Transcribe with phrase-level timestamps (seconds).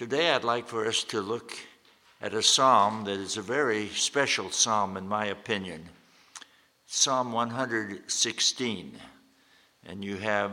[0.00, 1.52] Today, I'd like for us to look
[2.22, 5.90] at a psalm that is a very special psalm, in my opinion
[6.86, 8.96] Psalm 116.
[9.86, 10.52] And you have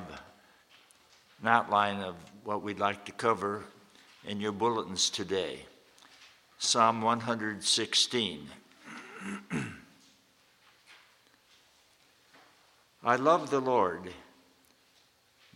[1.42, 3.64] an outline of what we'd like to cover
[4.26, 5.60] in your bulletins today.
[6.58, 8.50] Psalm 116.
[13.02, 14.12] I love the Lord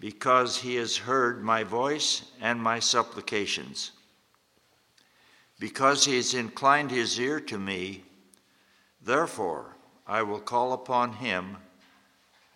[0.02, 3.92] because he has heard my voice and my supplications.
[5.60, 8.04] Because he has inclined his ear to me,
[9.00, 9.76] therefore
[10.08, 11.56] I will call upon him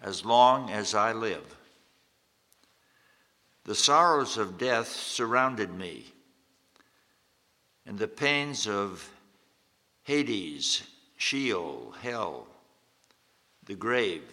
[0.02, 1.56] as long as I live.
[3.66, 6.06] The sorrows of death surrounded me,
[7.86, 9.08] and the pains of
[10.02, 10.82] Hades,
[11.18, 12.48] Sheol, hell,
[13.66, 14.24] the grave,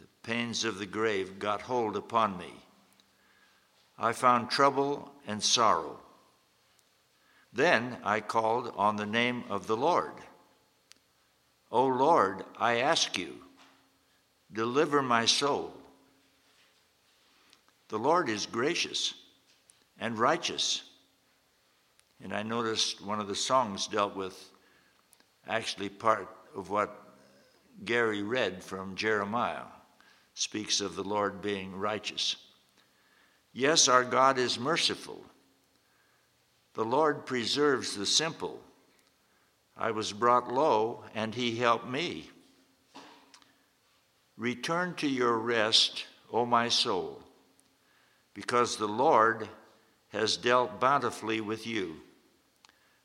[0.00, 2.61] the pains of the grave got hold upon me.
[4.02, 6.00] I found trouble and sorrow.
[7.52, 10.14] Then I called on the name of the Lord.
[11.70, 13.36] O Lord, I ask you,
[14.52, 15.72] deliver my soul.
[17.90, 19.14] The Lord is gracious
[20.00, 20.82] and righteous.
[22.20, 24.50] And I noticed one of the songs dealt with
[25.46, 26.90] actually part of what
[27.84, 29.66] Gary read from Jeremiah,
[30.34, 32.34] speaks of the Lord being righteous.
[33.52, 35.24] Yes, our God is merciful.
[36.74, 38.60] The Lord preserves the simple.
[39.76, 42.30] I was brought low, and he helped me.
[44.36, 47.22] Return to your rest, O my soul
[48.34, 49.48] because the Lord
[50.08, 51.96] has dealt bountifully with you.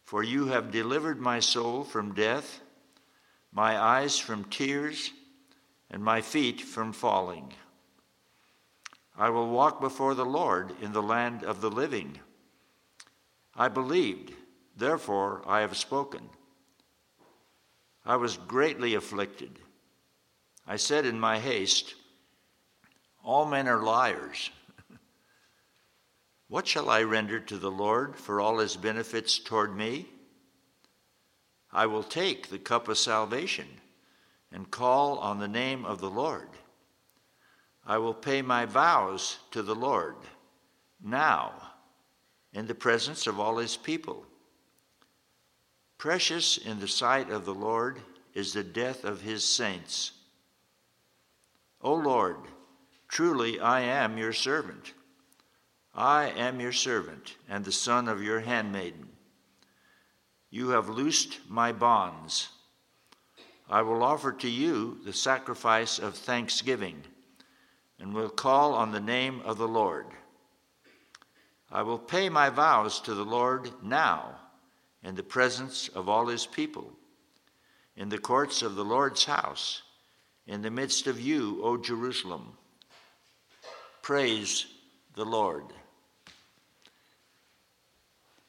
[0.03, 2.61] For you have delivered my soul from death,
[3.51, 5.11] my eyes from tears,
[5.89, 7.53] and my feet from falling.
[9.17, 12.19] I will walk before the Lord in the land of the living.
[13.55, 14.33] I believed,
[14.75, 16.29] therefore I have spoken.
[18.05, 19.59] I was greatly afflicted.
[20.67, 21.95] I said in my haste,
[23.23, 24.51] All men are liars.
[26.49, 30.07] What shall I render to the Lord for all his benefits toward me?
[31.73, 33.67] I will take the cup of salvation
[34.51, 36.47] and call on the name of the Lord.
[37.87, 40.17] I will pay my vows to the Lord
[41.01, 41.53] now
[42.51, 44.25] in the presence of all his people.
[45.97, 48.01] Precious in the sight of the Lord
[48.33, 50.11] is the death of his saints.
[51.81, 52.35] O Lord,
[53.07, 54.93] truly I am your servant.
[55.95, 59.07] I am your servant and the son of your handmaiden.
[60.49, 62.49] You have loosed my bonds.
[63.69, 67.01] I will offer to you the sacrifice of thanksgiving
[67.99, 70.05] and will call on the name of the Lord.
[71.71, 74.35] I will pay my vows to the Lord now
[75.03, 76.91] in the presence of all his people,
[77.95, 79.81] in the courts of the Lord's house,
[80.45, 82.57] in the midst of you, O Jerusalem.
[84.01, 84.67] Praise
[85.15, 85.65] the Lord.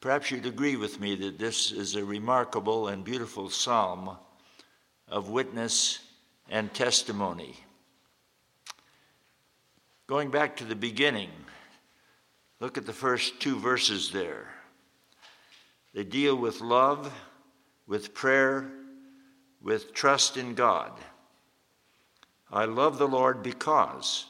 [0.00, 4.16] Perhaps you'd agree with me that this is a remarkable and beautiful psalm
[5.08, 5.98] of witness
[6.48, 7.56] and testimony.
[10.08, 11.30] Going back to the beginning,
[12.58, 14.48] look at the first two verses there.
[15.94, 17.12] They deal with love,
[17.86, 18.69] with prayer,
[19.62, 20.92] with trust in God.
[22.50, 24.26] I love the Lord because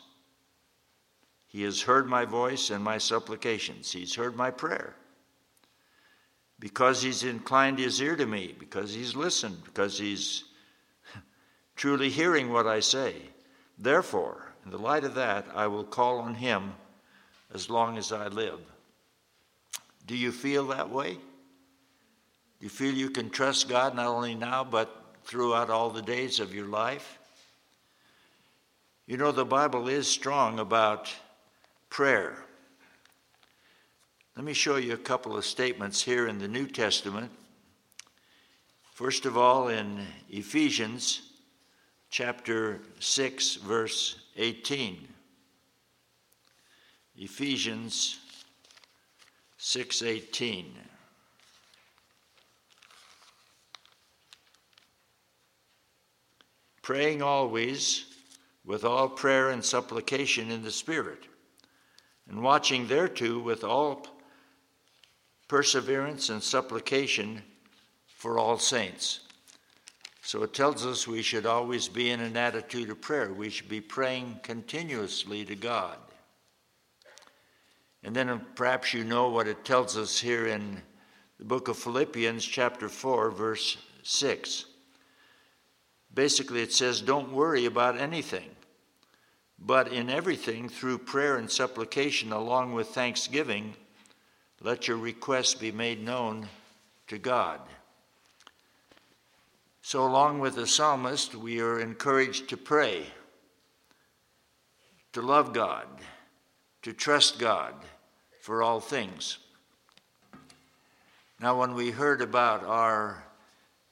[1.47, 4.95] He has heard my voice and my supplications, He's heard my prayer
[6.61, 10.45] because he's inclined his ear to me, because he's listened, because he's
[11.77, 13.15] truly hearing what I say.
[13.79, 16.75] Therefore, in the light of that, I will call on him
[17.55, 18.61] as long as I live.
[20.07, 21.15] Do you feel that way?
[21.15, 21.21] Do
[22.61, 26.55] you feel you can trust God not only now, but throughout all the days of
[26.55, 27.19] your life?
[29.07, 31.11] You know, the Bible is strong about
[31.89, 32.37] prayer.
[34.37, 37.31] Let me show you a couple of statements here in the New Testament.
[38.93, 41.23] First of all, in Ephesians
[42.11, 45.09] chapter 6, verse 18.
[47.17, 48.21] Ephesians
[49.59, 50.73] 6:18
[56.83, 58.07] Praying always
[58.65, 61.25] with all prayer and supplication in the spirit
[62.29, 64.07] and watching thereto with all
[65.49, 67.43] perseverance and supplication
[68.07, 69.21] for all saints.
[70.29, 73.33] So it tells us we should always be in an attitude of prayer.
[73.33, 75.97] We should be praying continuously to God.
[78.05, 80.83] And then perhaps you know what it tells us here in
[81.39, 84.67] the book of Philippians, chapter 4, verse 6.
[86.13, 88.51] Basically, it says, Don't worry about anything,
[89.59, 93.75] but in everything, through prayer and supplication, along with thanksgiving,
[94.61, 96.51] let your requests be made known
[97.07, 97.61] to God.
[99.89, 103.07] So, along with the psalmist, we are encouraged to pray,
[105.15, 105.87] to love God,
[106.83, 107.73] to trust God
[108.43, 109.39] for all things.
[111.41, 113.25] Now, when we heard about our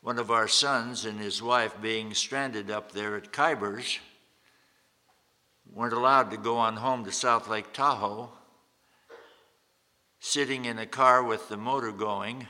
[0.03, 3.99] one of our sons and his wife being stranded up there at Kyburz,
[5.73, 8.29] weren't allowed to go on home to South Lake Tahoe,
[10.21, 12.47] sitting in a car with the motor going.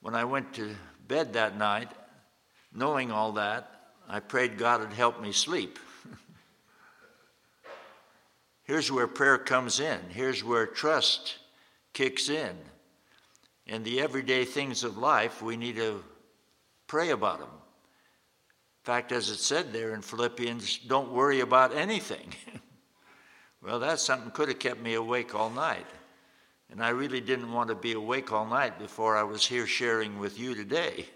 [0.00, 0.74] When I went to
[1.08, 1.88] bed that night,
[2.72, 3.70] knowing all that,
[4.08, 5.78] I prayed God would help me sleep.
[8.62, 9.98] Here's where prayer comes in.
[10.10, 11.38] Here's where trust
[11.94, 12.54] kicks in.
[13.66, 16.02] In the everyday things of life, we need to
[16.86, 17.50] pray about them.
[17.50, 22.32] In fact, as it said there in Philippians, don't worry about anything.
[23.62, 25.86] well, that something could have kept me awake all night.
[26.70, 30.18] And I really didn't want to be awake all night before I was here sharing
[30.18, 31.06] with you today.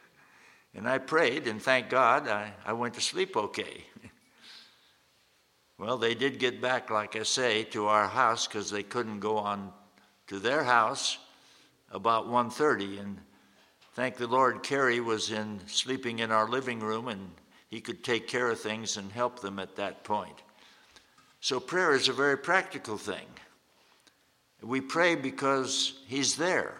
[0.74, 3.84] and I prayed, and thank God I, I went to sleep okay.
[5.78, 9.38] well, they did get back, like I say, to our house because they couldn't go
[9.38, 9.72] on
[10.26, 11.18] to their house
[11.90, 13.00] about 1.30.
[13.00, 13.18] And
[13.94, 17.30] thank the Lord, Carrie was in sleeping in our living room, and
[17.68, 20.42] he could take care of things and help them at that point.
[21.40, 23.26] So prayer is a very practical thing.
[24.62, 26.74] We pray because He's there.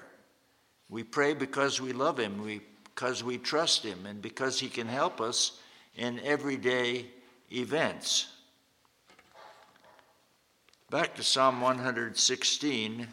[0.89, 4.87] We pray because we love Him, we, because we trust Him, and because He can
[4.87, 5.59] help us
[5.97, 7.07] in everyday
[7.51, 8.29] events.
[10.91, 13.07] Back to Psalm 116,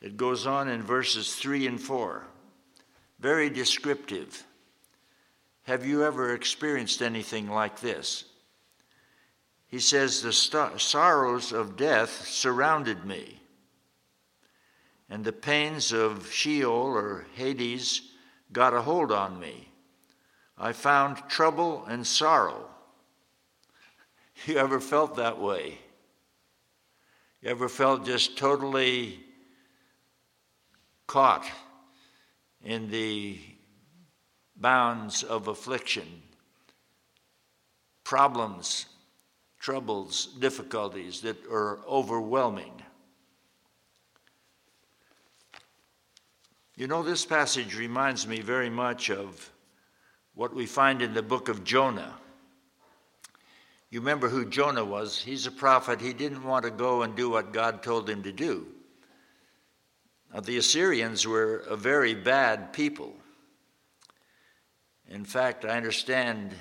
[0.00, 2.24] it goes on in verses 3 and 4.
[3.18, 4.44] Very descriptive.
[5.64, 8.24] Have you ever experienced anything like this?
[9.76, 13.42] He says, The sorrows of death surrounded me,
[15.10, 18.00] and the pains of Sheol or Hades
[18.50, 19.68] got a hold on me.
[20.56, 22.70] I found trouble and sorrow.
[24.46, 25.76] You ever felt that way?
[27.42, 29.20] You ever felt just totally
[31.06, 31.44] caught
[32.64, 33.38] in the
[34.56, 36.22] bounds of affliction,
[38.02, 38.86] problems,
[39.58, 42.72] troubles, difficulties that are overwhelming.
[46.76, 49.50] You know, this passage reminds me very much of
[50.34, 52.14] what we find in the book of Jonah.
[53.88, 55.18] You remember who Jonah was?
[55.18, 56.00] He's a prophet.
[56.00, 58.66] He didn't want to go and do what God told him to do.
[60.34, 63.14] Now, the Assyrians were a very bad people.
[65.08, 66.52] In fact, I understand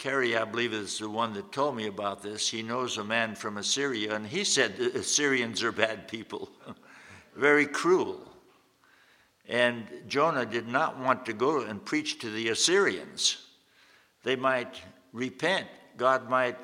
[0.00, 2.48] Kerry, I believe, is the one that told me about this.
[2.48, 6.48] He knows a man from Assyria, and he said the Assyrians are bad people,
[7.36, 8.18] very cruel.
[9.46, 13.46] And Jonah did not want to go and preach to the Assyrians.
[14.22, 14.80] They might
[15.12, 15.66] repent,
[15.98, 16.56] God might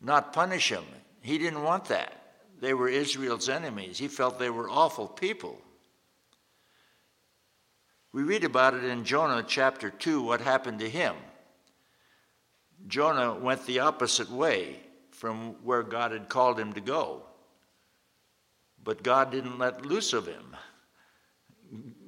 [0.00, 0.84] not punish them.
[1.20, 2.12] He didn't want that.
[2.60, 3.98] They were Israel's enemies.
[3.98, 5.60] He felt they were awful people.
[8.12, 11.16] We read about it in Jonah chapter 2, what happened to him.
[12.86, 14.76] Jonah went the opposite way
[15.10, 17.22] from where God had called him to go.
[18.82, 20.56] But God didn't let loose of him.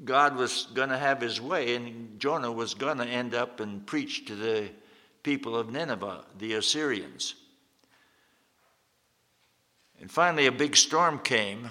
[0.05, 3.85] God was going to have his way, and Jonah was going to end up and
[3.87, 4.71] preach to the
[5.23, 7.35] people of Nineveh, the Assyrians.
[10.01, 11.69] And finally, a big storm came.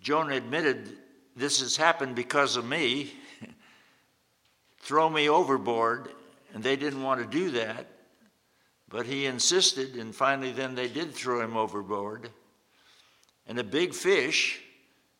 [0.00, 0.96] Jonah admitted,
[1.34, 3.12] This has happened because of me.
[4.78, 6.10] Throw me overboard
[6.56, 7.86] and they didn't want to do that,
[8.88, 12.30] but he insisted, and finally, then they did throw him overboard.
[13.46, 14.58] And a big fish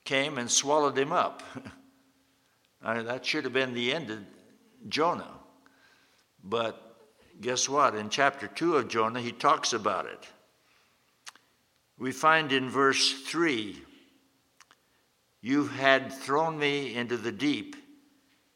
[0.06, 1.42] came and swallowed him up.
[2.82, 4.20] that should have been the end of
[4.88, 5.34] Jonah.
[6.42, 6.96] But
[7.42, 7.94] guess what?
[7.94, 10.26] In chapter 2 of Jonah, he talks about it.
[11.98, 13.76] We find in verse 3
[15.42, 17.76] You had thrown me into the deep,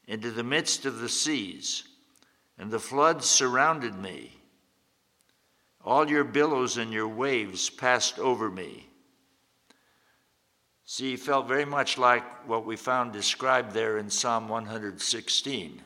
[0.07, 1.85] into the midst of the seas
[2.61, 4.31] and the floods surrounded me.
[5.83, 8.87] All your billows and your waves passed over me.
[10.85, 15.81] See, he felt very much like what we found described there in Psalm 116.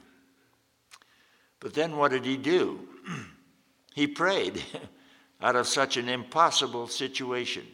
[1.60, 2.80] But then what did he do?
[3.94, 4.60] He prayed
[5.40, 7.64] out of such an impossible situation.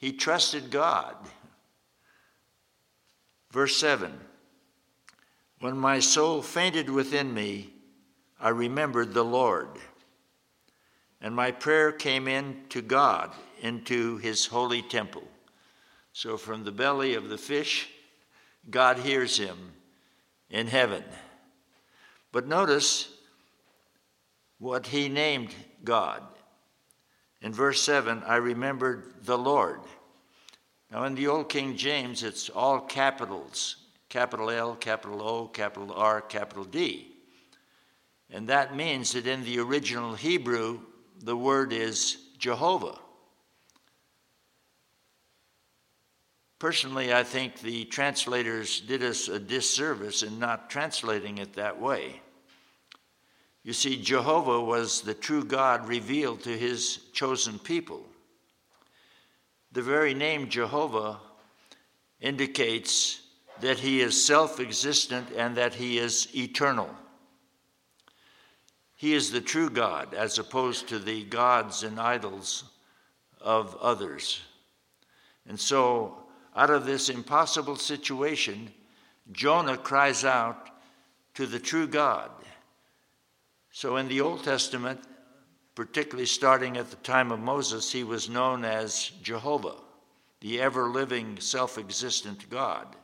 [0.00, 1.14] He trusted God.
[3.52, 4.12] Verse 7
[5.60, 7.71] When my soul fainted within me,
[8.42, 9.68] I remembered the Lord,
[11.20, 15.22] and my prayer came in to God into his holy temple.
[16.12, 17.88] So from the belly of the fish,
[18.68, 19.56] God hears him
[20.50, 21.04] in heaven.
[22.32, 23.08] But notice
[24.58, 26.24] what he named God.
[27.42, 29.80] In verse 7, I remembered the Lord.
[30.90, 33.76] Now, in the Old King James, it's all capitals
[34.08, 37.11] capital L, capital O, capital R, capital D.
[38.32, 40.80] And that means that in the original Hebrew,
[41.22, 42.98] the word is Jehovah.
[46.58, 52.22] Personally, I think the translators did us a disservice in not translating it that way.
[53.64, 58.06] You see, Jehovah was the true God revealed to his chosen people.
[59.72, 61.18] The very name Jehovah
[62.20, 63.20] indicates
[63.60, 66.88] that he is self existent and that he is eternal.
[69.02, 72.62] He is the true God as opposed to the gods and idols
[73.40, 74.40] of others.
[75.48, 76.18] And so
[76.54, 78.70] out of this impossible situation,
[79.32, 80.70] Jonah cries out
[81.34, 82.30] to the true God.
[83.72, 85.00] So in the Old Testament,
[85.74, 89.78] particularly starting at the time of Moses, he was known as Jehovah,
[90.42, 92.94] the ever living, self existent God.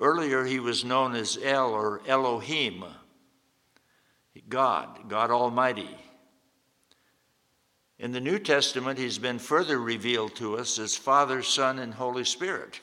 [0.00, 2.84] Earlier, he was known as El or Elohim,
[4.48, 5.96] God, God Almighty.
[7.98, 12.24] In the New Testament, he's been further revealed to us as Father, Son, and Holy
[12.24, 12.80] Spirit.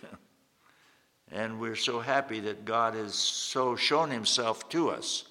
[1.31, 5.25] and we're so happy that God has so shown himself to us.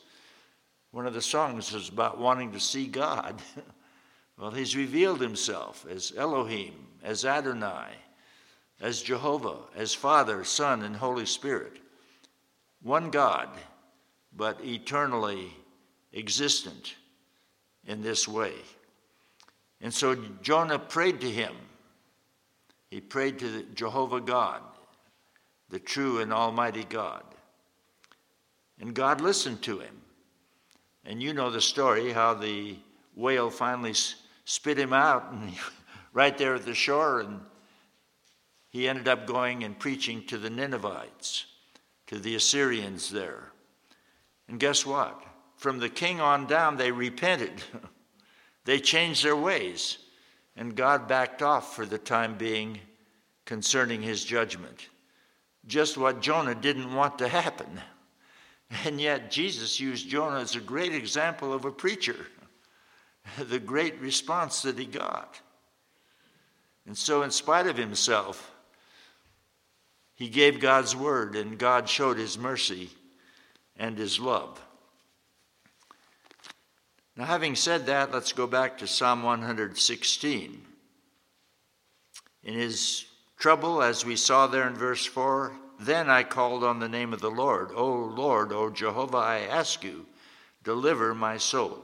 [0.91, 3.41] One of the songs is about wanting to see God.
[4.39, 7.89] well, he's revealed himself as Elohim, as Adonai,
[8.81, 11.79] as Jehovah, as Father, Son, and Holy Spirit.
[12.83, 13.49] One God,
[14.37, 15.53] but eternally
[16.13, 16.95] existent
[17.87, 18.53] in this way.
[19.81, 21.55] And so Jonah prayed to him.
[22.91, 24.63] He prayed to Jehovah God,
[25.69, 27.23] the true and almighty God.
[28.81, 29.95] And God listened to him.
[31.05, 32.77] And you know the story how the
[33.15, 33.95] whale finally
[34.45, 35.53] spit him out and
[36.13, 37.41] right there at the shore and
[38.71, 41.47] he ended up going and preaching to the Ninevites,
[42.07, 43.51] to the Assyrians there.
[44.47, 45.23] And guess what?
[45.59, 47.53] From the king on down, they repented.
[48.65, 49.97] They changed their ways,
[50.55, 52.81] and God backed off for the time being
[53.47, 54.89] concerning his judgment.
[55.67, 57.81] Just what Jonah didn't want to happen.
[58.85, 62.27] And yet, Jesus used Jonah as a great example of a preacher,
[63.39, 65.41] the great response that he got.
[66.85, 68.53] And so, in spite of himself,
[70.15, 72.91] he gave God's word, and God showed his mercy
[73.79, 74.61] and his love.
[77.19, 80.63] Now, having said that, let's go back to Psalm 116.
[82.45, 83.07] In his
[83.37, 87.21] trouble, as we saw there in verse 4, then I called on the name of
[87.21, 87.73] the Lord.
[87.75, 90.07] O Lord, O Jehovah, I ask you,
[90.63, 91.83] deliver my soul.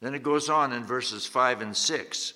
[0.00, 2.32] Then it goes on in verses 5 and 6.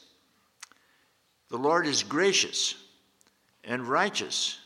[1.48, 2.74] The Lord is gracious
[3.64, 4.58] and righteous.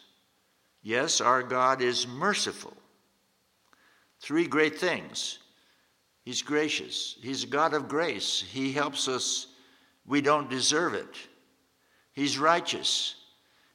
[0.82, 2.76] Yes, our God is merciful.
[4.20, 5.38] Three great things
[6.28, 7.16] He's gracious.
[7.22, 8.44] He's a God of grace.
[8.46, 9.46] He helps us.
[10.04, 11.16] We don't deserve it.
[12.12, 13.14] He's righteous.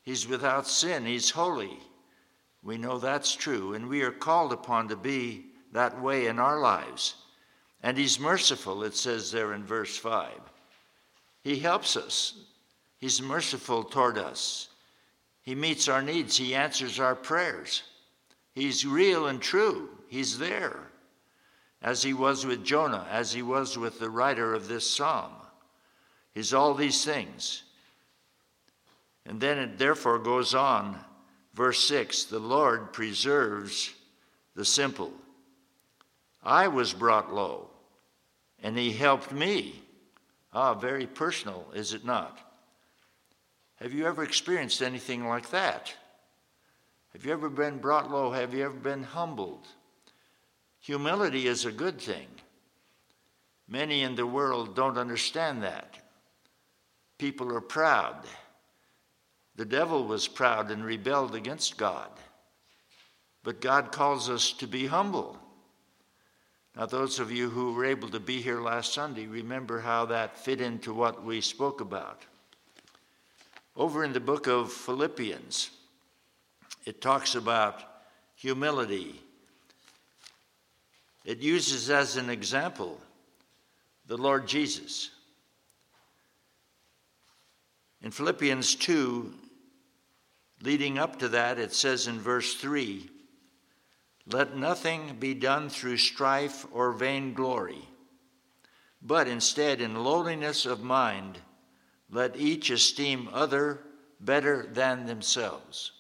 [0.03, 1.03] He's without sin.
[1.03, 1.79] He's holy.
[2.62, 6.60] We know that's true, and we are called upon to be that way in our
[6.60, 7.15] lives.
[7.81, 10.29] And He's merciful, it says there in verse 5.
[11.43, 12.36] He helps us,
[13.00, 14.69] He's merciful toward us.
[15.41, 17.81] He meets our needs, He answers our prayers.
[18.53, 20.91] He's real and true, He's there
[21.83, 25.33] as he was with Jonah, as he was with the writer of this psalm.
[26.33, 27.63] He's all these things.
[29.25, 30.97] And then it therefore goes on,
[31.53, 33.93] verse 6 the Lord preserves
[34.55, 35.11] the simple.
[36.41, 37.69] I was brought low,
[38.61, 39.81] and he helped me.
[40.53, 42.37] Ah, very personal, is it not?
[43.77, 45.93] Have you ever experienced anything like that?
[47.11, 48.31] Have you ever been brought low?
[48.31, 49.67] Have you ever been humbled?
[50.83, 52.27] Humility is a good thing.
[53.69, 55.97] Many in the world don't understand that.
[57.17, 58.17] People are proud.
[59.55, 62.09] The devil was proud and rebelled against God.
[63.43, 65.37] But God calls us to be humble.
[66.75, 70.37] Now, those of you who were able to be here last Sunday, remember how that
[70.37, 72.23] fit into what we spoke about.
[73.77, 75.69] Over in the book of Philippians,
[76.85, 77.83] it talks about
[78.35, 79.21] humility.
[81.24, 83.00] It uses as an example
[84.06, 85.12] the Lord Jesus.
[88.01, 89.34] In Philippians 2,
[90.62, 93.10] leading up to that, it says in verse 3
[94.27, 97.88] Let nothing be done through strife or vainglory,
[99.01, 101.39] but instead in lowliness of mind,
[102.10, 103.80] let each esteem other
[104.20, 105.94] better than themselves.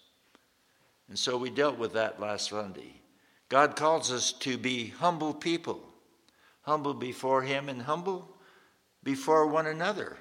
[1.07, 3.02] And so we dealt with that last Sunday.
[3.53, 5.79] God calls us to be humble people,
[6.61, 8.27] humble before Him and humble
[9.03, 10.17] before one another.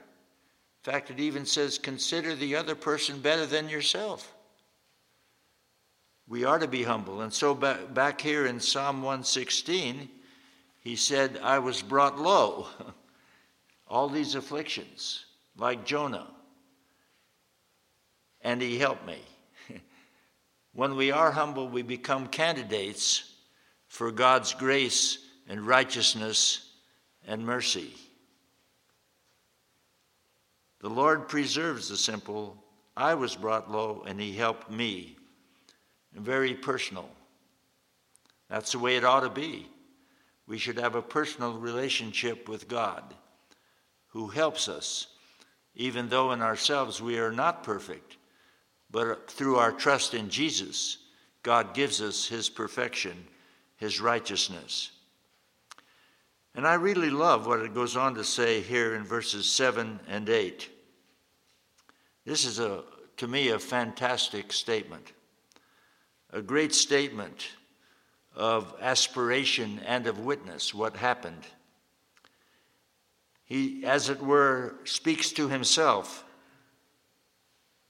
[0.85, 4.35] In fact, it even says, consider the other person better than yourself.
[6.29, 7.23] We are to be humble.
[7.23, 10.11] And so back here in Psalm 116,
[10.81, 12.67] he said, I was brought low.
[13.89, 15.25] All these afflictions
[15.57, 16.27] like Jonah,
[18.43, 19.21] and he helped me.
[20.75, 23.35] When we are humble, we become candidates
[23.89, 26.71] for God's grace and righteousness
[27.27, 27.93] and mercy.
[30.81, 32.57] The Lord preserves the simple.
[32.97, 35.17] I was brought low, and he helped me.
[36.15, 37.09] Very personal.
[38.49, 39.69] That's the way it ought to be.
[40.47, 43.15] We should have a personal relationship with God
[44.09, 45.07] who helps us
[45.75, 48.17] even though in ourselves we are not perfect,
[48.93, 50.99] but uh, through our trust in Jesus,
[51.43, 53.17] God gives us his perfection,
[53.77, 54.93] his righteousness.
[56.55, 60.29] And I really love what it goes on to say here in verses 7 and
[60.29, 60.69] 8.
[62.25, 62.85] This is, a,
[63.17, 65.13] to me, a fantastic statement,
[66.31, 67.49] a great statement
[68.37, 71.47] of aspiration and of witness, what happened
[73.53, 76.25] he, as it were, speaks to himself.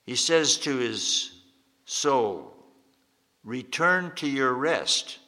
[0.04, 1.32] He says to his
[1.84, 2.54] soul,
[3.44, 5.18] Return to your rest.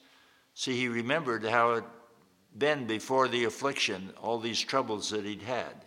[0.55, 1.85] See, he remembered how it had
[2.57, 5.85] been before the affliction, all these troubles that he'd had.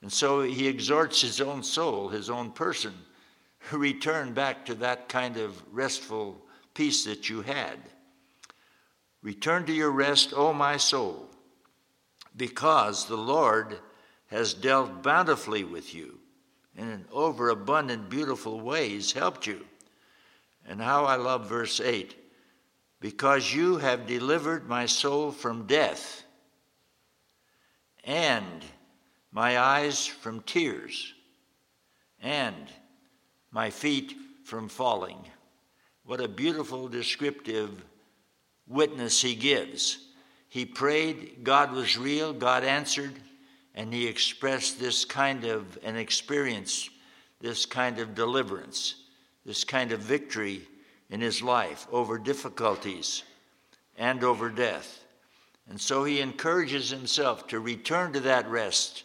[0.00, 2.94] And so he exhorts his own soul, his own person,
[3.72, 6.40] return back to that kind of restful
[6.72, 7.78] peace that you had.
[9.22, 11.28] Return to your rest, O my soul
[12.38, 13.78] because the Lord
[14.28, 16.17] has dealt bountifully with you
[16.78, 19.66] in an overabundant, beautiful ways helped you.
[20.66, 22.14] And how I love verse 8
[23.00, 26.24] because you have delivered my soul from death
[28.04, 28.64] and
[29.30, 31.14] my eyes from tears
[32.20, 32.68] and
[33.50, 34.14] my feet
[34.44, 35.18] from falling.
[36.04, 37.84] What a beautiful descriptive
[38.66, 39.98] witness he gives.
[40.48, 43.14] He prayed, God was real, God answered,
[43.78, 46.90] and he expressed this kind of an experience,
[47.40, 48.96] this kind of deliverance,
[49.46, 50.62] this kind of victory
[51.10, 53.22] in his life over difficulties
[53.96, 55.04] and over death.
[55.70, 59.04] And so he encourages himself to return to that rest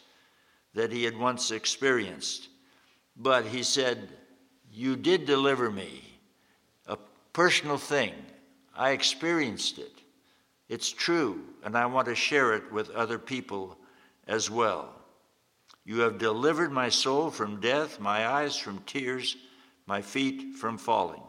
[0.74, 2.50] that he had once experienced.
[3.16, 4.10] But he said,
[4.72, 6.02] You did deliver me,
[6.88, 6.98] a
[7.32, 8.14] personal thing.
[8.76, 9.94] I experienced it.
[10.68, 13.78] It's true, and I want to share it with other people
[14.28, 14.94] as well.
[15.86, 19.36] You have delivered my soul from death, my eyes from tears,
[19.86, 21.22] my feet from falling.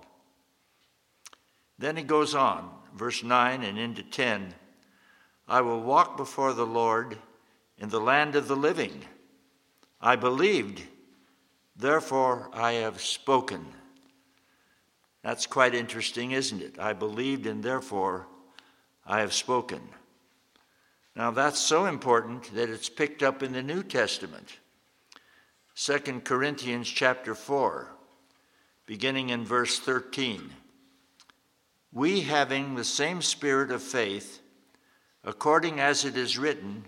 [1.79, 4.55] Then he goes on, verse 9 and into 10
[5.47, 7.19] I will walk before the Lord
[7.77, 9.05] in the land of the living.
[10.01, 10.83] I believed,
[11.77, 13.67] therefore I have spoken.
[15.23, 16.79] That's quite interesting, isn't it?
[16.79, 18.27] I believed, and therefore
[19.07, 19.83] I have spoken.
[21.17, 24.59] Now that's so important that it's picked up in the New Testament.
[25.77, 27.89] 2 Corinthians chapter 4,
[28.87, 30.51] beginning in verse 13.
[31.93, 34.41] We having the same spirit of faith,
[35.23, 36.85] according as it is written,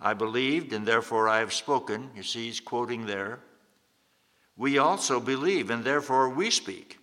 [0.00, 2.10] I believed and therefore I have spoken.
[2.14, 3.40] You see, he's quoting there.
[4.56, 6.98] We also believe and therefore we speak,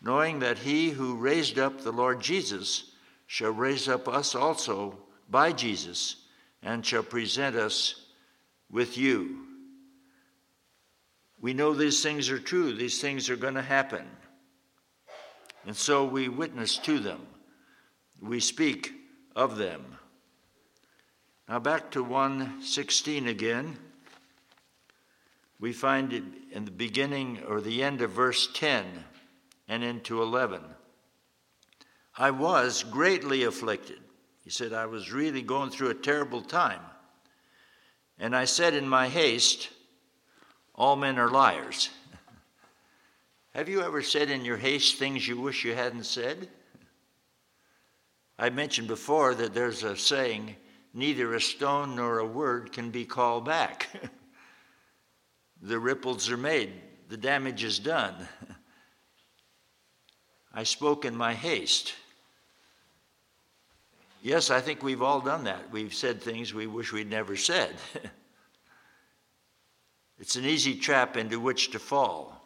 [0.00, 2.92] knowing that he who raised up the Lord Jesus
[3.26, 6.16] shall raise up us also by Jesus
[6.62, 8.06] and shall present us
[8.70, 9.46] with you.
[11.40, 14.06] We know these things are true, these things are going to happen.
[15.66, 17.26] And so we witness to them,
[18.22, 18.92] we speak
[19.36, 19.98] of them.
[21.48, 23.76] Now back to 116 again.
[25.60, 28.84] We find it in the beginning or the end of verse 10
[29.68, 30.62] and into 11.
[32.16, 34.03] I was greatly afflicted.
[34.44, 36.80] He said, I was really going through a terrible time.
[38.18, 39.70] And I said in my haste,
[40.74, 41.88] All men are liars.
[43.54, 46.48] Have you ever said in your haste things you wish you hadn't said?
[48.38, 50.56] I mentioned before that there's a saying,
[50.92, 53.88] neither a stone nor a word can be called back.
[55.62, 56.72] the ripples are made,
[57.08, 58.14] the damage is done.
[60.52, 61.94] I spoke in my haste.
[64.24, 65.70] Yes, I think we've all done that.
[65.70, 67.76] We've said things we wish we'd never said.
[70.18, 72.42] it's an easy trap into which to fall.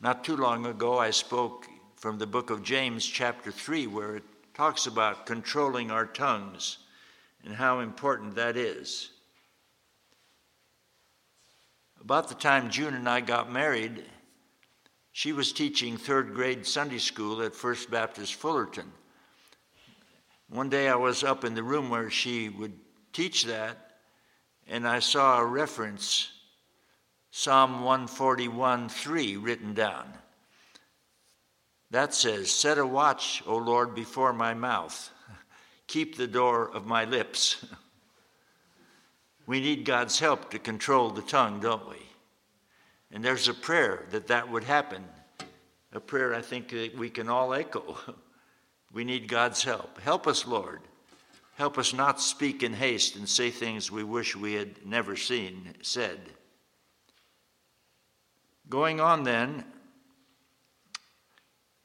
[0.00, 4.22] Not too long ago, I spoke from the book of James, chapter 3, where it
[4.54, 6.78] talks about controlling our tongues
[7.44, 9.10] and how important that is.
[12.00, 14.04] About the time June and I got married,
[15.10, 18.92] she was teaching third grade Sunday school at First Baptist Fullerton.
[20.54, 22.78] One day I was up in the room where she would
[23.12, 23.96] teach that,
[24.68, 26.30] and I saw a reference,
[27.32, 30.14] Psalm 141 3, written down.
[31.90, 35.10] That says, Set a watch, O Lord, before my mouth.
[35.88, 37.66] Keep the door of my lips.
[39.48, 41.98] we need God's help to control the tongue, don't we?
[43.10, 45.04] And there's a prayer that that would happen.
[45.92, 47.98] A prayer I think that we can all echo.
[48.94, 50.00] we need God's help.
[50.00, 50.80] Help us, Lord.
[51.56, 55.74] Help us not speak in haste and say things we wish we had never seen
[55.82, 56.20] said.
[58.68, 59.64] Going on then,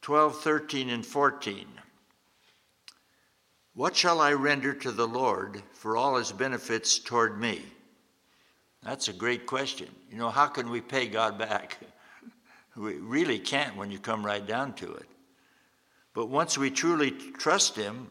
[0.02, 1.68] 12, 13, and 14.
[3.74, 7.62] What shall I render to the Lord for all his benefits toward me?
[8.84, 9.90] That's a great question.
[10.12, 11.78] You know, how can we pay God back?
[12.76, 15.08] we really can't when you come right down to it.
[16.14, 18.10] But once we truly trust Him,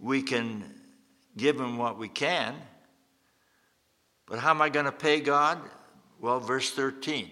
[0.00, 0.64] we can
[1.36, 2.54] give Him what we can.
[4.26, 5.58] But how am I going to pay God?
[6.20, 7.28] Well, verse 13.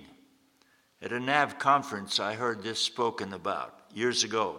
[1.01, 4.57] At a NAV conference, I heard this spoken about years ago.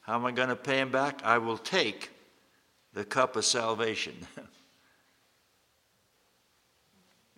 [0.00, 1.22] How am I going to pay him back?
[1.22, 2.10] I will take
[2.94, 4.14] the cup of salvation.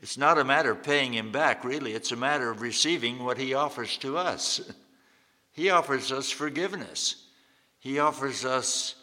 [0.01, 1.95] it's not a matter of paying him back, really.
[1.95, 4.61] It's a matter of receiving what he offers to us.
[5.57, 7.25] he offers us forgiveness,
[7.79, 8.95] he offers us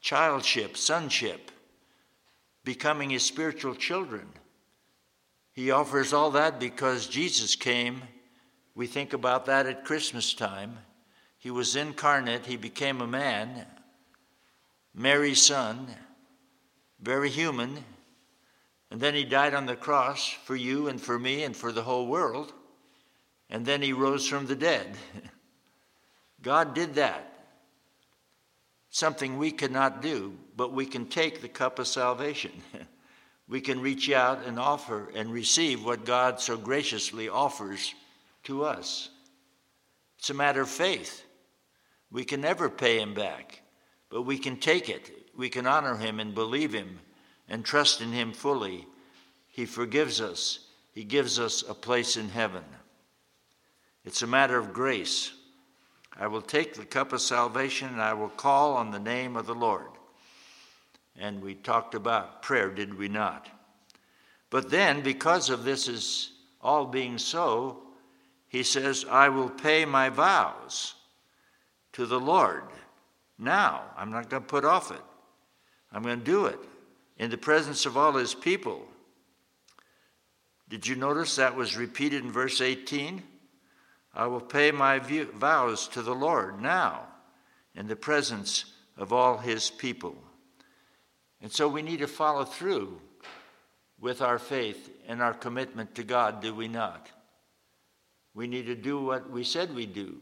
[0.00, 1.50] childship, sonship,
[2.62, 4.28] becoming his spiritual children.
[5.52, 8.02] He offers all that because Jesus came.
[8.76, 10.78] We think about that at Christmas time.
[11.38, 13.66] He was incarnate, he became a man,
[14.94, 15.88] Mary's son,
[17.00, 17.84] very human,
[18.92, 21.82] and then he died on the cross for you and for me and for the
[21.82, 22.52] whole world,
[23.50, 24.96] and then he rose from the dead.
[26.42, 27.24] God did that.
[28.90, 32.52] Something we cannot do, but we can take the cup of salvation.
[33.48, 37.94] we can reach out and offer and receive what God so graciously offers
[38.44, 39.10] to us.
[40.18, 41.24] It's a matter of faith.
[42.10, 43.60] We can never pay Him back,
[44.10, 45.10] but we can take it.
[45.36, 46.98] We can honor Him and believe Him
[47.48, 48.86] and trust in Him fully.
[49.48, 50.60] He forgives us,
[50.92, 52.64] He gives us a place in heaven.
[54.04, 55.32] It's a matter of grace.
[56.18, 59.46] I will take the cup of salvation and I will call on the name of
[59.46, 59.86] the Lord.
[61.16, 63.48] And we talked about prayer, did we not?
[64.50, 67.82] But then, because of this is all being so,
[68.48, 70.94] he says, I will pay my vows
[71.92, 72.64] to the Lord
[73.38, 73.82] now.
[73.96, 75.02] I'm not going to put off it.
[75.92, 76.58] I'm going to do it
[77.18, 78.86] in the presence of all his people.
[80.68, 83.22] Did you notice that was repeated in verse 18?
[84.14, 87.06] I will pay my vows to the Lord now
[87.74, 88.64] in the presence
[88.96, 90.16] of all his people.
[91.40, 93.00] And so we need to follow through
[94.00, 97.08] with our faith and our commitment to God, do we not?
[98.34, 100.16] We need to do what we said we do,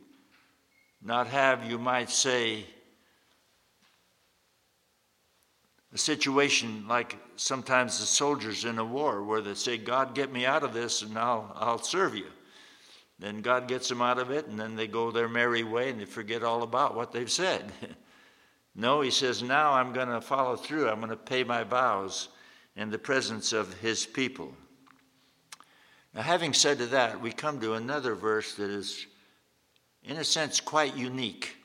[1.03, 2.66] not have, you might say,
[5.92, 10.44] a situation like sometimes the soldiers in a war where they say, God, get me
[10.44, 12.27] out of this and I'll, I'll serve you.
[13.18, 16.00] Then God gets them out of it and then they go their merry way and
[16.00, 17.72] they forget all about what they've said.
[18.79, 20.88] No, he says, now I'm going to follow through.
[20.88, 22.29] I'm going to pay my vows
[22.76, 24.52] in the presence of his people.
[26.14, 29.07] Now, having said that, we come to another verse that is,
[30.05, 31.57] in a sense, quite unique.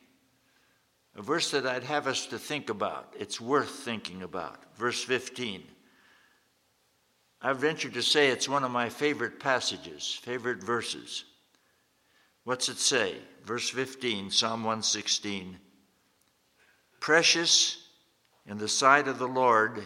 [1.18, 3.14] A verse that I'd have us to think about.
[3.20, 4.64] It's worth thinking about.
[4.78, 5.64] Verse 15.
[7.42, 11.26] I venture to say it's one of my favorite passages, favorite verses.
[12.44, 13.16] What's it say?
[13.44, 15.58] Verse 15, Psalm 116.
[17.00, 17.88] Precious
[18.48, 19.84] in the sight of the Lord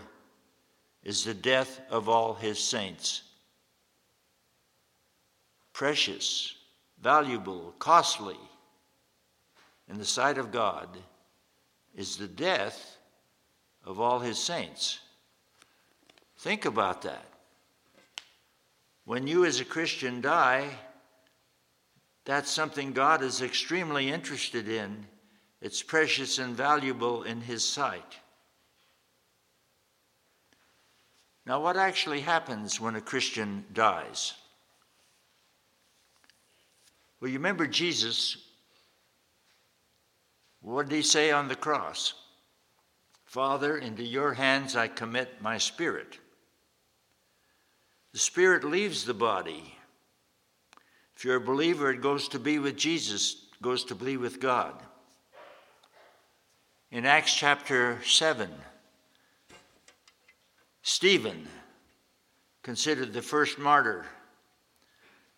[1.03, 3.23] is the death of all his saints.
[5.73, 6.55] Precious,
[7.01, 8.37] valuable, costly
[9.89, 10.89] in the sight of God
[11.95, 12.97] is the death
[13.83, 14.99] of all his saints.
[16.37, 17.25] Think about that.
[19.05, 20.69] When you, as a Christian, die,
[22.25, 25.05] that's something God is extremely interested in.
[25.61, 28.19] It's precious and valuable in His sight.
[31.45, 34.33] Now, what actually happens when a Christian dies?
[37.19, 38.37] Well, you remember Jesus,
[40.61, 42.15] what did he say on the cross?
[43.25, 46.19] Father, into your hands I commit my spirit.
[48.13, 49.74] The spirit leaves the body.
[51.15, 54.73] If you're a believer, it goes to be with Jesus, goes to be with God.
[56.91, 58.49] In Acts chapter 7,
[60.81, 61.47] Stephen,
[62.63, 64.05] considered the first martyr,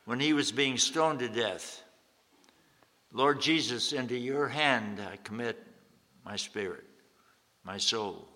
[0.06, 1.84] when he was being stoned to death,
[3.14, 5.62] Lord Jesus, into your hand I commit
[6.26, 6.86] my spirit,
[7.64, 8.28] my soul.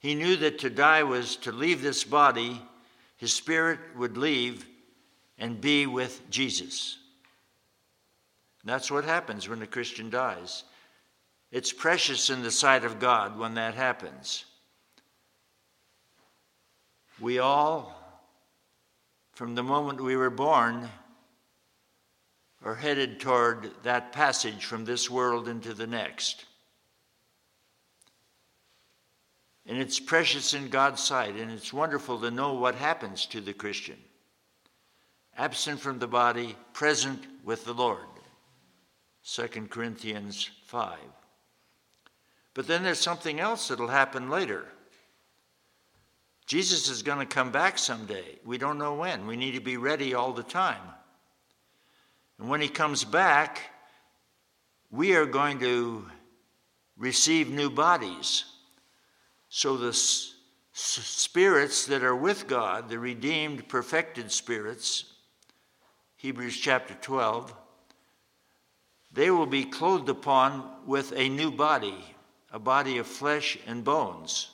[0.00, 2.60] He knew that to die was to leave this body,
[3.16, 4.66] his spirit would leave
[5.38, 6.98] and be with Jesus.
[8.64, 10.64] That's what happens when a Christian dies.
[11.50, 14.44] It's precious in the sight of God when that happens.
[17.20, 17.94] We all,
[19.32, 20.88] from the moment we were born,
[22.64, 26.44] are headed toward that passage from this world into the next.
[29.66, 33.52] And it's precious in God's sight, and it's wonderful to know what happens to the
[33.52, 33.98] Christian.
[35.38, 38.00] Absent from the body, present with the Lord.
[39.24, 40.98] 2 Corinthians 5.
[42.54, 44.66] But then there's something else that'll happen later.
[46.44, 48.38] Jesus is going to come back someday.
[48.44, 49.26] We don't know when.
[49.28, 50.82] We need to be ready all the time.
[52.38, 53.60] And when he comes back,
[54.90, 56.06] we are going to
[56.96, 58.44] receive new bodies.
[59.50, 60.34] So the s-
[60.72, 65.04] spirits that are with God, the redeemed, perfected spirits,
[66.18, 67.52] Hebrews chapter 12,
[69.12, 72.04] they will be clothed upon with a new body,
[72.52, 74.50] a body of flesh and bones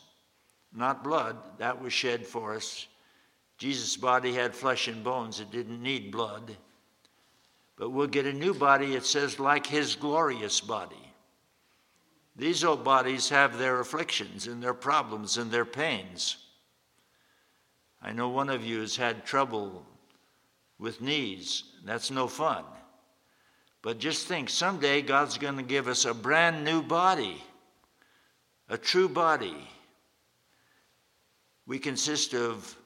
[0.75, 1.37] not blood.
[1.59, 2.87] That was shed for us.
[3.57, 6.57] Jesus' body had flesh and bones, it didn't need blood.
[7.77, 11.13] But we'll get a new body, it says, like his glorious body.
[12.37, 16.37] These old bodies have their afflictions and their problems and their pains.
[18.03, 19.87] I know one of you has had trouble
[20.79, 21.65] with knees.
[21.85, 22.65] That's no fun.
[23.83, 27.43] But just think someday God's going to give us a brand new body,
[28.69, 29.69] a true body.
[31.67, 32.77] We consist of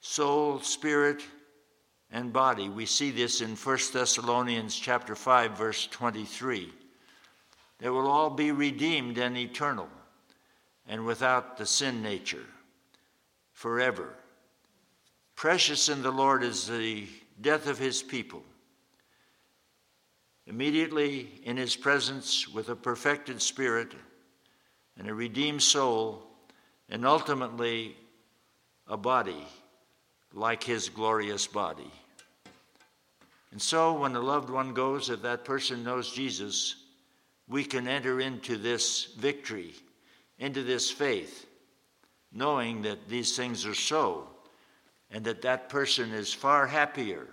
[0.00, 1.22] soul, spirit,
[2.10, 2.68] and body.
[2.68, 6.72] We see this in 1 Thessalonians chapter 5 verse 23.
[7.78, 9.88] They will all be redeemed and eternal
[10.86, 12.44] and without the sin nature
[13.52, 14.14] forever.
[15.40, 17.08] Precious in the Lord is the
[17.40, 18.42] death of his people.
[20.46, 23.94] Immediately in his presence with a perfected spirit
[24.98, 26.22] and a redeemed soul,
[26.90, 27.96] and ultimately
[28.86, 29.46] a body
[30.34, 31.90] like his glorious body.
[33.50, 36.84] And so, when a loved one goes, if that person knows Jesus,
[37.48, 39.72] we can enter into this victory,
[40.38, 41.46] into this faith,
[42.30, 44.28] knowing that these things are so,
[45.10, 47.26] and that that person is far happier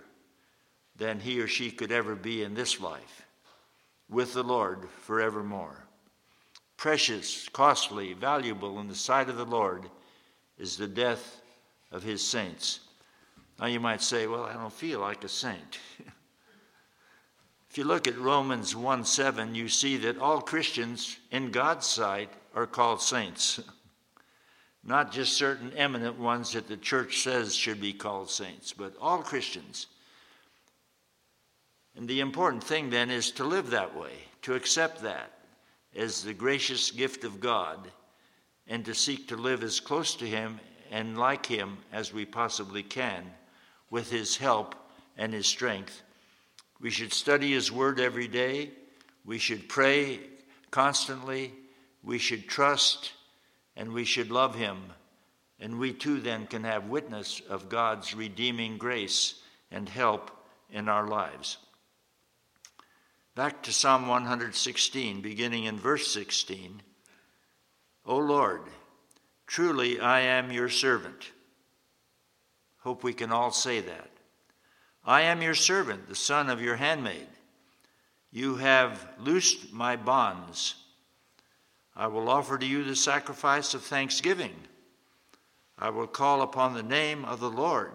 [0.96, 3.26] than he or she could ever be in this life
[4.08, 5.88] with the Lord forevermore
[6.78, 9.90] precious, costly, valuable in the sight of the Lord
[10.56, 11.42] is the death
[11.92, 12.80] of his saints.
[13.58, 15.80] Now you might say, well, I don't feel like a saint.
[17.68, 22.30] if you look at Romans 1 7, you see that all Christians in God's sight
[22.54, 23.60] are called saints,
[24.88, 29.18] not just certain eminent ones that the church says should be called saints, but all
[29.18, 29.86] Christians.
[31.94, 35.30] And the important thing then is to live that way, to accept that
[35.94, 37.78] as the gracious gift of God
[38.66, 40.58] and to seek to live as close to Him
[40.90, 43.30] and like Him as we possibly can
[43.90, 44.74] with His help
[45.18, 46.00] and His strength.
[46.80, 48.70] We should study His Word every day.
[49.26, 50.20] We should pray
[50.70, 51.52] constantly.
[52.02, 53.12] We should trust
[53.78, 54.76] and we should love Him.
[55.60, 60.30] And we too then can have witness of God's redeeming grace and help
[60.70, 61.56] in our lives.
[63.34, 66.82] Back to Psalm 116, beginning in verse 16.
[68.04, 68.62] O Lord,
[69.46, 71.30] truly I am your servant.
[72.78, 74.10] Hope we can all say that.
[75.04, 77.28] I am your servant, the son of your handmaid.
[78.30, 80.74] You have loosed my bonds.
[81.98, 84.54] I will offer to you the sacrifice of thanksgiving.
[85.76, 87.92] I will call upon the name of the Lord.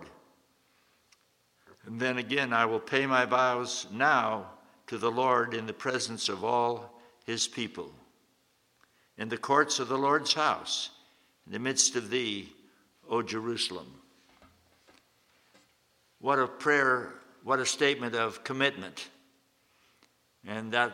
[1.86, 4.48] And then again, I will pay my vows now
[4.88, 7.94] to the Lord in the presence of all his people.
[9.18, 10.90] In the courts of the Lord's house,
[11.48, 12.50] in the midst of thee,
[13.10, 13.88] O Jerusalem.
[16.20, 17.14] What a prayer,
[17.44, 19.10] what a statement of commitment.
[20.46, 20.92] And that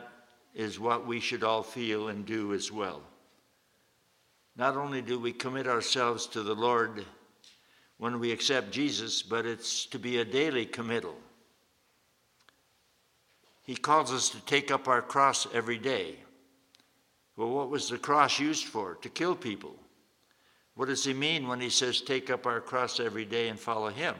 [0.54, 3.02] is what we should all feel and do as well.
[4.56, 7.06] Not only do we commit ourselves to the Lord
[7.98, 11.16] when we accept Jesus, but it's to be a daily committal.
[13.64, 16.16] He calls us to take up our cross every day.
[17.38, 18.96] Well, what was the cross used for?
[18.96, 19.76] To kill people.
[20.76, 23.90] What does he mean when he says, take up our cross every day and follow
[23.90, 24.16] him?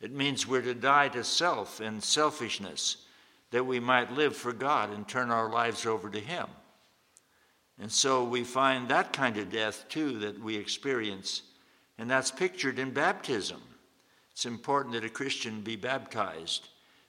[0.00, 3.05] It means we're to die to self and selfishness
[3.50, 6.46] that we might live for God and turn our lives over to him.
[7.78, 11.42] And so we find that kind of death too that we experience,
[11.98, 13.62] and that's pictured in baptism.
[14.32, 16.68] It's important that a Christian be baptized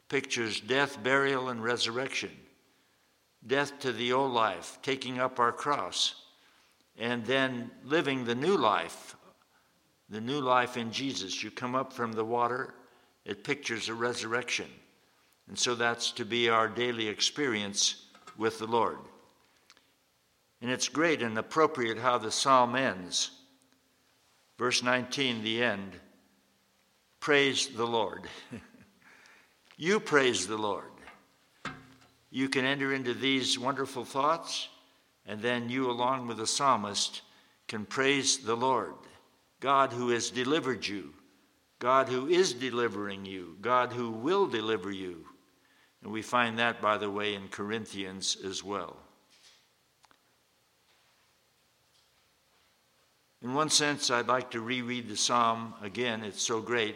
[0.10, 2.32] pictures death, burial, and resurrection.
[3.46, 6.16] Death to the old life, taking up our cross,
[6.98, 9.16] and then living the new life,
[10.10, 11.44] the new life in Jesus.
[11.44, 12.74] You come up from the water,
[13.26, 14.68] it pictures a resurrection.
[15.48, 18.06] And so that's to be our daily experience
[18.38, 18.98] with the Lord.
[20.62, 23.32] And it's great and appropriate how the psalm ends.
[24.58, 25.94] Verse 19, the end.
[27.20, 28.28] Praise the Lord.
[29.80, 30.92] You praise the Lord.
[32.32, 34.70] You can enter into these wonderful thoughts,
[35.28, 37.22] and then you, along with the psalmist,
[37.68, 38.96] can praise the Lord,
[39.60, 41.14] God who has delivered you,
[41.78, 45.27] God who is delivering you, God who will deliver you.
[46.04, 48.98] And we find that, by the way, in Corinthians as well.
[53.42, 56.24] In one sense, I'd like to reread the psalm again.
[56.24, 56.96] It's so great.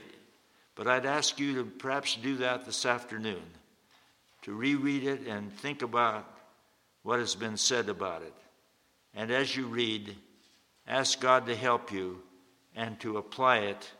[0.75, 3.43] But I'd ask you to perhaps do that this afternoon,
[4.43, 6.25] to reread it and think about
[7.03, 8.33] what has been said about it.
[9.13, 10.15] And as you read,
[10.87, 12.21] ask God to help you
[12.75, 13.91] and to apply it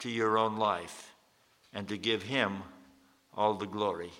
[0.00, 1.14] to your own life
[1.72, 2.62] and to give Him
[3.34, 4.10] all the glory.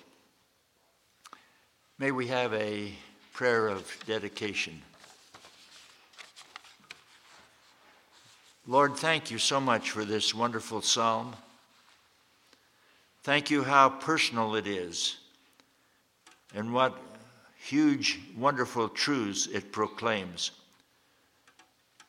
[2.01, 2.91] May we have a
[3.31, 4.81] prayer of dedication.
[8.65, 11.35] Lord, thank you so much for this wonderful psalm.
[13.21, 15.17] Thank you how personal it is
[16.55, 16.97] and what
[17.63, 20.49] huge, wonderful truths it proclaims.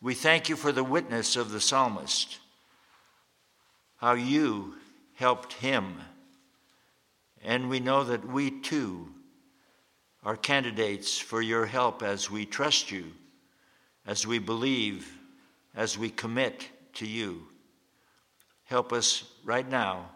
[0.00, 2.38] We thank you for the witness of the psalmist,
[3.98, 4.72] how you
[5.16, 5.96] helped him.
[7.44, 9.12] And we know that we too
[10.22, 13.12] are candidates for your help as we trust you,
[14.06, 15.18] as we believe,
[15.74, 17.42] as we commit to you.
[18.64, 20.08] Help us right now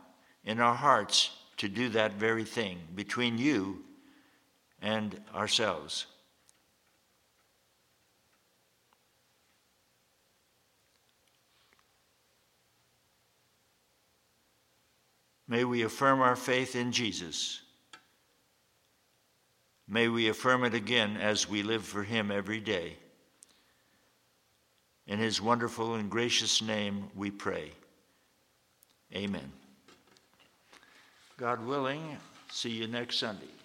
[0.45, 3.83] in our hearts to do that very thing between you
[4.81, 6.07] and ourselves.
[15.49, 17.63] May we affirm our faith in Jesus.
[19.89, 22.97] May we affirm it again as we live for Him every day.
[25.07, 27.71] In His wonderful and gracious name we pray.
[29.15, 29.53] Amen.
[31.37, 32.17] God willing,
[32.51, 33.56] see you next Sunday.